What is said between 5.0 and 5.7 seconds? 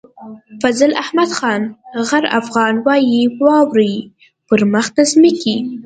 ځمکې.